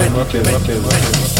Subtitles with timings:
[0.00, 1.39] Mate, mate, mate,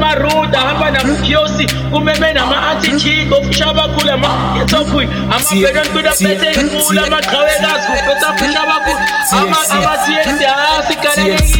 [0.00, 8.98] amaruda ahamba namukiosi kumeme nama-antichid ofusha abakhulu amaetokwi amabhenontuda phethe inkulu amaqhawekazi kuphetha afusha abakhulu
[9.32, 10.44] amatiyesi
[10.78, 11.59] asikalelekile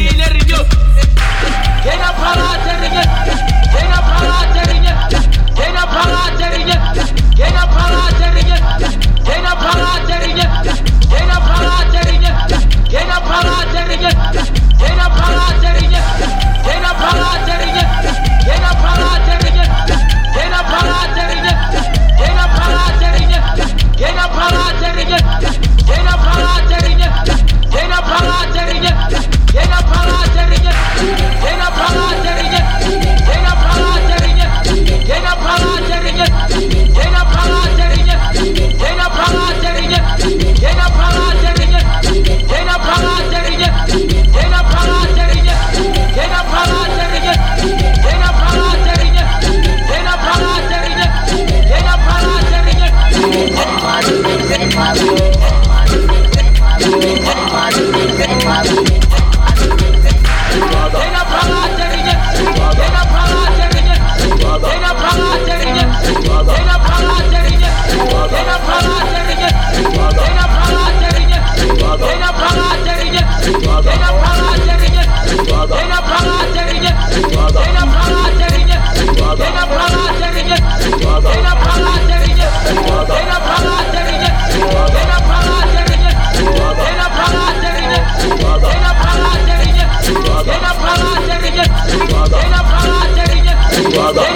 [93.93, 94.31] Father.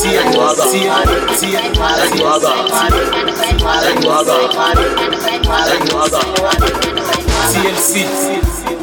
[0.00, 6.64] see it, see it, see it, like mother, like mother, like mother, like
[7.52, 8.79] CLC.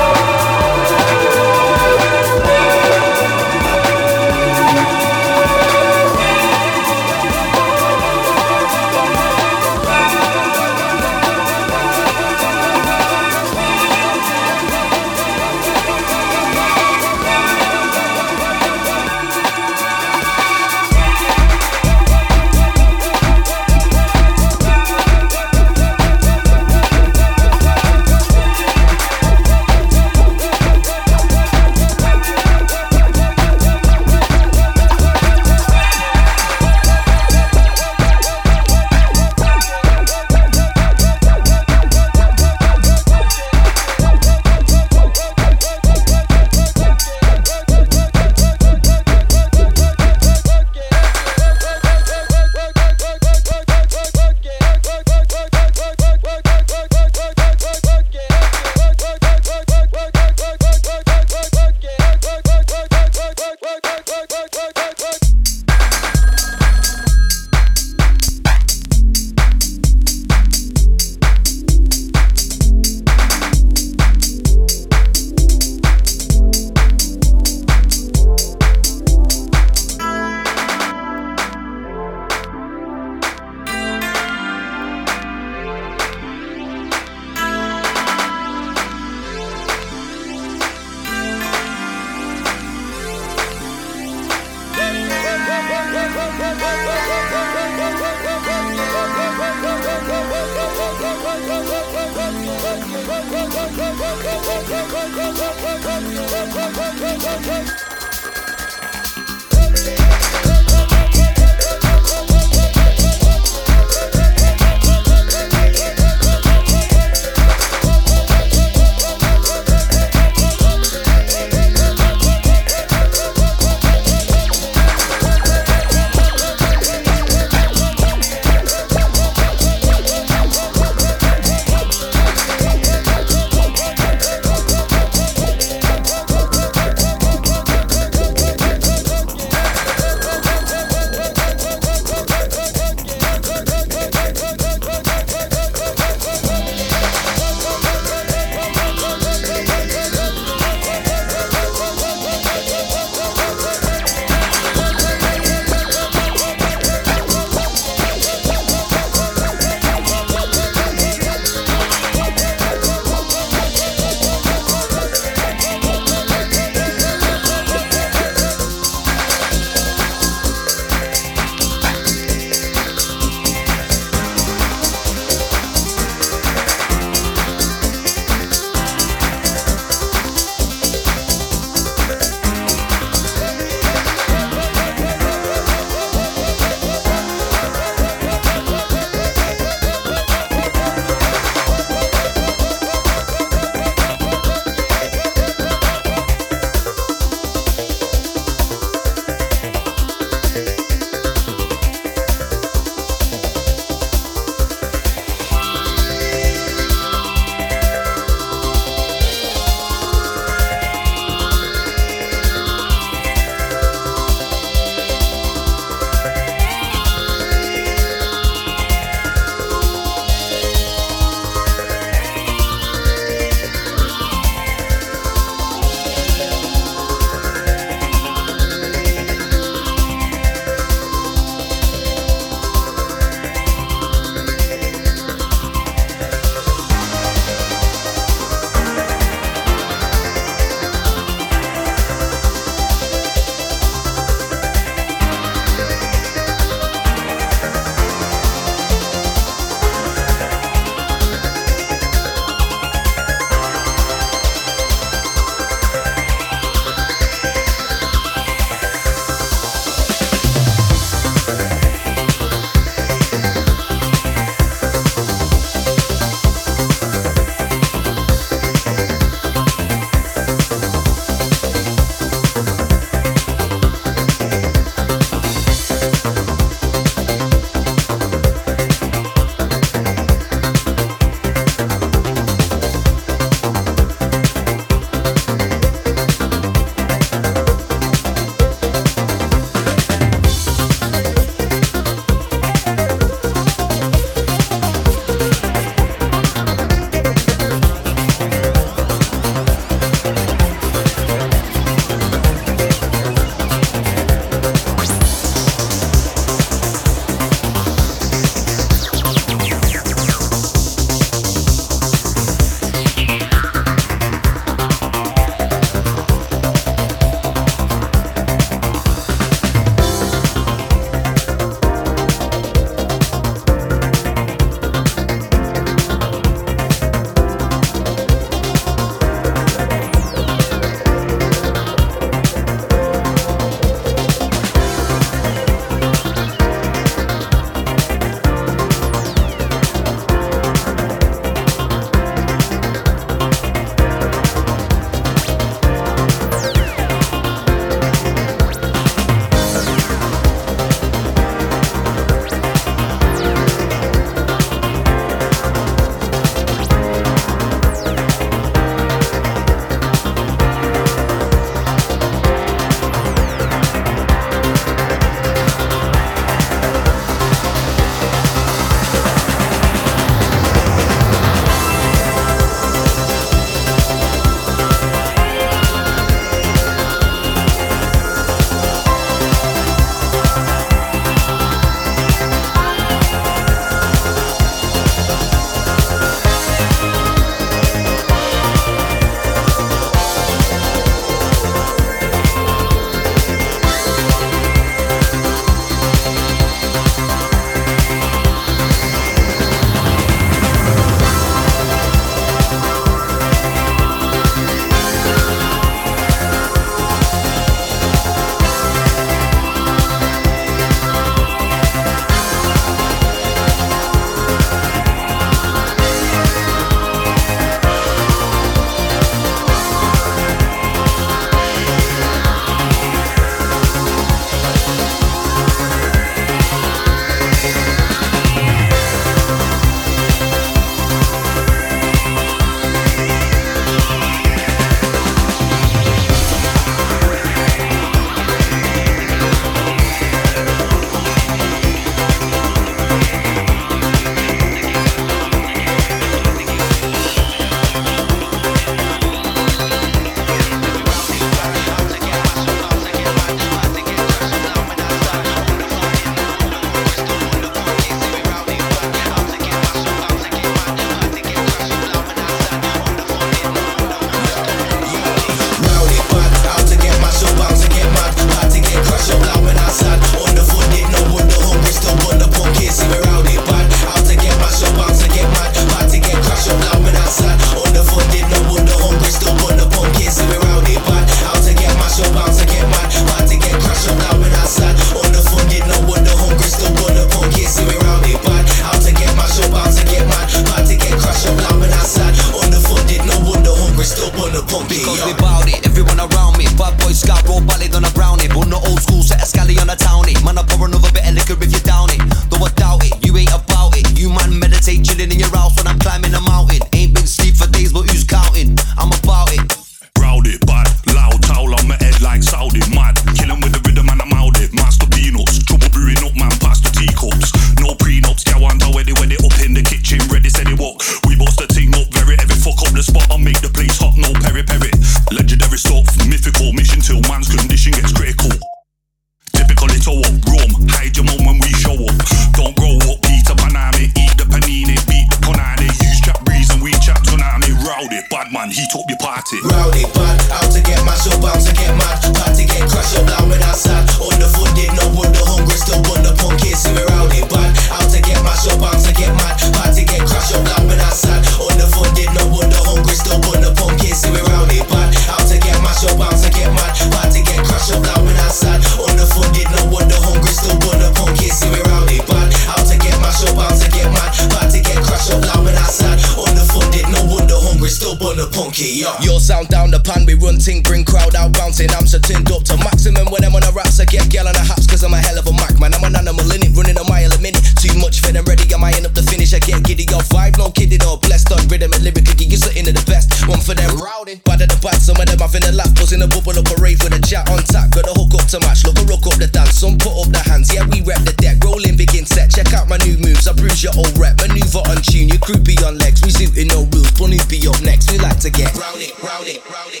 [570.11, 571.89] Pan, we run ting, bring crowd out bouncing.
[571.95, 573.99] I'm so tinned up to maximum when I'm on the raps.
[573.99, 575.95] I get gal on the haps, cause I'm a hell of a Mac, man.
[575.95, 577.63] I'm an animal in it, running a mile a minute.
[577.79, 579.55] Too much for them ready, I'm eyeing up the finish.
[579.55, 582.45] I get giddy off vibe, no kidding, or blessed on rhythm and lyrically.
[582.45, 583.31] You're sitting in the best.
[583.47, 586.21] One for them rowdy, bad at the back, some of them in the lap, buzzing
[586.21, 587.91] a bubble up a rave with a chat on tap.
[587.95, 589.79] Got a hook up to match, look a rook up the dance.
[589.79, 591.63] Some put up the hands, yeah, we rep the deck.
[591.63, 592.51] Rolling, begin set.
[592.51, 594.37] Check out my new moves, I bruise your old rep.
[594.43, 596.19] Maneuver on tune, your crew be on legs.
[596.25, 598.11] We zooting no rules, bunny be up next.
[598.11, 600.00] We like to get rowdy, rowdy, rowdy.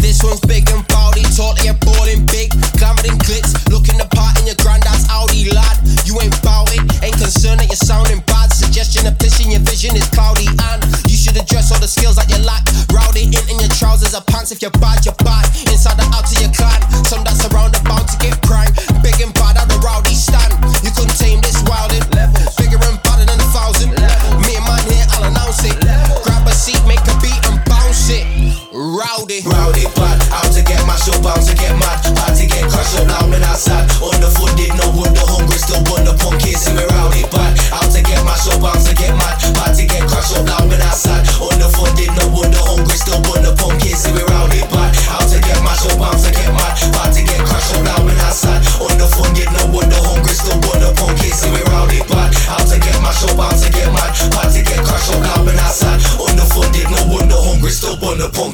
[0.00, 2.50] This one's big and bowdy, totally a balling big,
[2.80, 3.52] glamored in glitz.
[3.70, 5.76] Looking the part in your granddad's Audi, lad.
[6.04, 8.52] You ain't bout it, ain't concerned that you're sounding bad.
[8.52, 12.28] Suggestion of pissing your vision is cloudy, and you should address all the skills that
[12.32, 12.64] you lack.
[12.90, 15.46] Rowdy in in your trousers or pants if you're bad, you're bad.
[15.70, 16.81] Inside or out to your clan,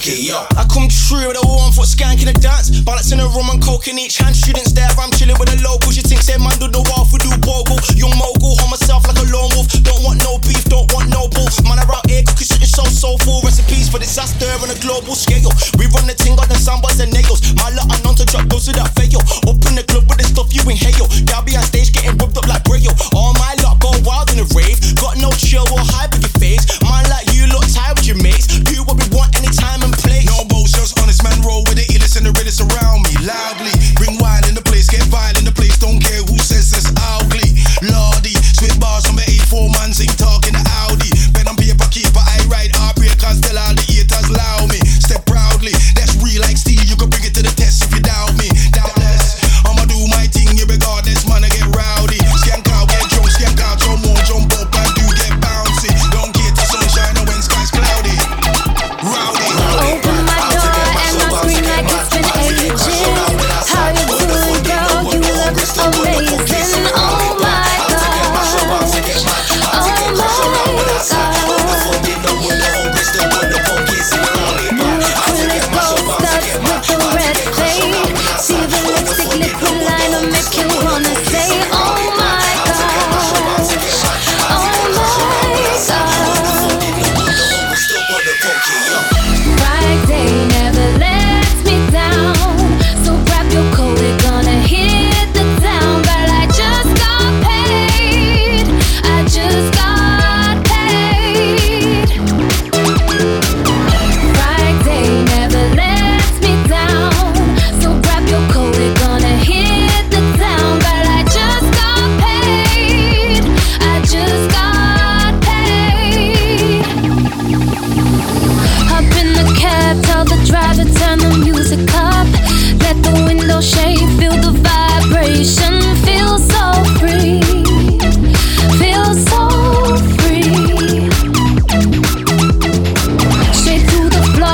[0.07, 0.47] yo.
[0.55, 2.71] I come true with a one foot skank in a dance.
[2.87, 4.37] Balance in a room and coke in each hand.
[4.37, 5.97] Students there, I'm chilling with the locals.
[5.97, 7.81] You think say man do the wall we do bogle.
[7.99, 9.67] Young mogul, hold myself like a lone wolf.
[9.83, 11.49] Don't want no beef, don't want no bull.
[11.67, 13.43] Man around here cooking shit so soulful.
[13.43, 15.51] Recipes for disaster on a global scale.
[15.81, 17.43] We run the ting on the sambas and nails.
[17.59, 19.19] My lot are known to drop those that fail.
[19.51, 21.09] Open the club with the stuff you inhale.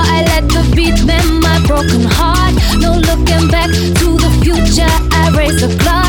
[0.06, 2.54] I let the beat mend my broken heart.
[2.78, 4.94] No looking back to the future.
[5.12, 6.03] I raise a glass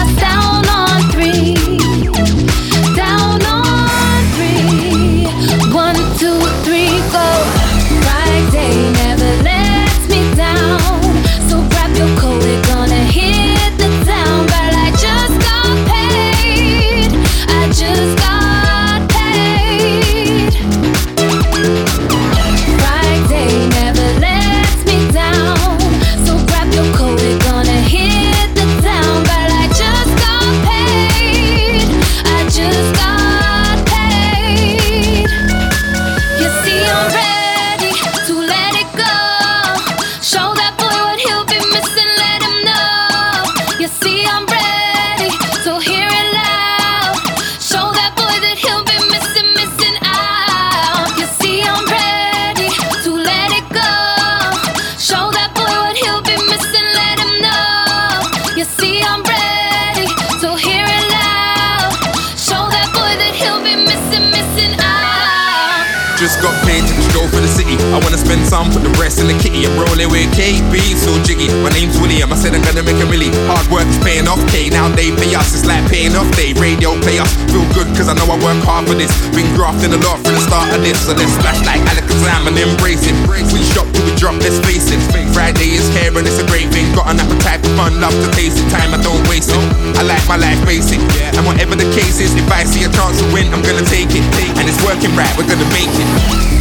[68.35, 69.63] Wanna some, put the rest in the kitty.
[69.63, 71.47] I'm rolling with KB, so jiggy.
[71.63, 73.31] My name's William, I said I'm gonna make a milli.
[73.47, 74.67] Hard work is paying off, K.
[74.67, 76.27] Now they pay us, it's like paying off.
[76.35, 77.31] They radio play us.
[77.47, 79.15] Feel good, cause I know I work hard for this.
[79.31, 80.99] Been grafting a lot from the start of this.
[81.07, 83.15] So let's splash like Alakazam and embrace it.
[83.55, 84.99] We shop till we drop, let's face it.
[85.31, 86.91] Friday is here and it's a great thing.
[86.91, 88.67] Got an appetite for fun, love to taste it.
[88.67, 89.63] Time I don't waste it.
[89.95, 90.99] I like my life basic.
[91.39, 94.11] And whatever the case is, if I see a chance to win, I'm gonna take
[94.11, 94.27] it.
[94.59, 96.54] And it's working right, we're gonna make it.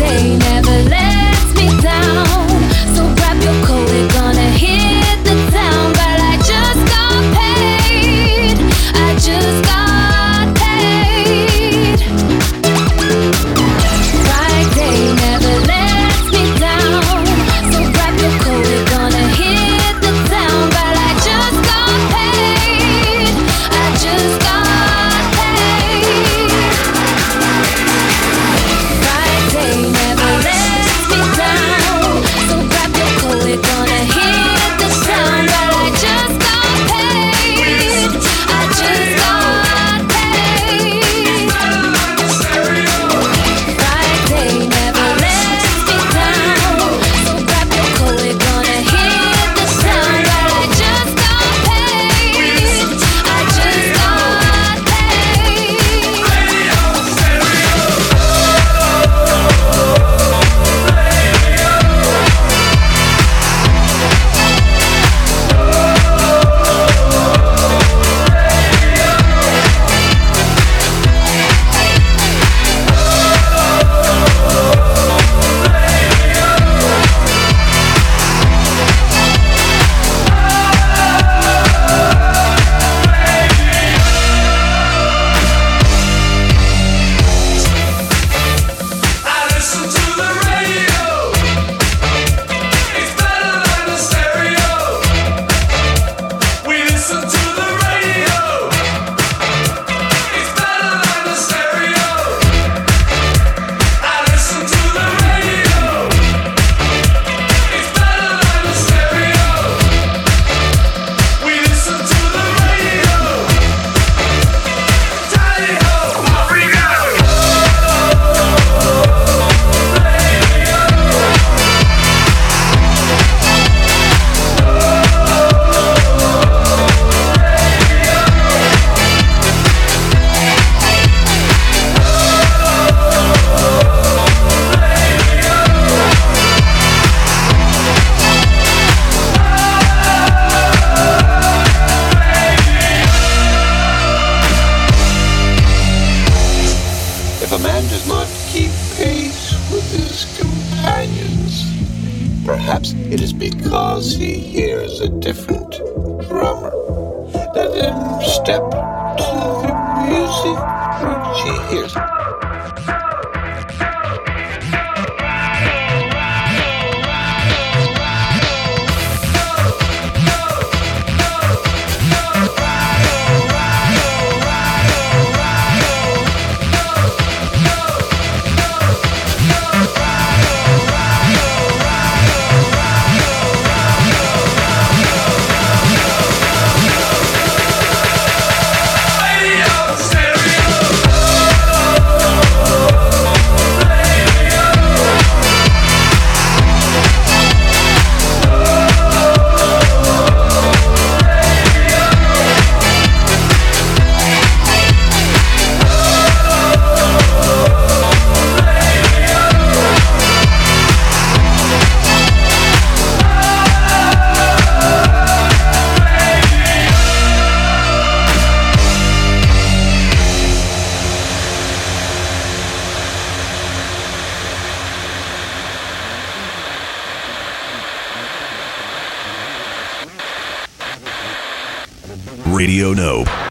[0.00, 2.39] Friday never lets me down.